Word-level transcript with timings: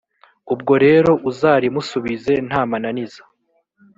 ubwo 0.53 0.73
rero 0.85 1.11
uzarimusubize 1.29 2.33
nta 2.47 2.61
mananiza. 2.71 3.21